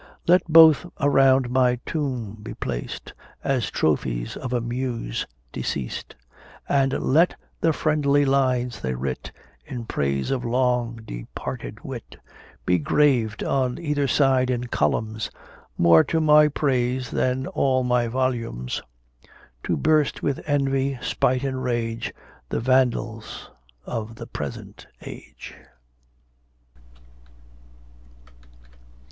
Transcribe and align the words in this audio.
Let 0.27 0.41
both 0.49 0.87
around 0.99 1.51
my 1.51 1.75
tomb 1.85 2.39
be 2.41 2.55
placed, 2.55 3.13
As 3.43 3.69
trophies 3.69 4.35
of 4.35 4.51
a 4.51 4.59
muse 4.59 5.27
deceas'd: 5.53 6.15
And 6.67 6.93
let 6.93 7.35
the 7.59 7.71
friendly 7.71 8.25
lines 8.25 8.81
they 8.81 8.95
writ, 8.95 9.31
In 9.63 9.85
praise 9.85 10.31
of 10.31 10.43
long 10.43 11.01
departed 11.05 11.81
wit, 11.83 12.17
Be 12.65 12.79
graved 12.79 13.43
on 13.43 13.77
either 13.77 14.07
side 14.07 14.49
in 14.49 14.63
columns, 14.69 15.29
More 15.77 16.03
to 16.05 16.19
my 16.19 16.47
praise 16.47 17.11
than 17.11 17.45
all 17.45 17.83
my 17.83 18.07
volumes; 18.07 18.81
To 19.65 19.77
burst 19.77 20.23
with 20.23 20.41
envy, 20.47 20.97
spite, 21.03 21.43
and 21.43 21.63
rage, 21.63 22.11
The 22.49 22.59
Vandals 22.59 23.51
of 23.85 24.15
the 24.15 24.25
present 24.25 24.87
age. 25.03 25.53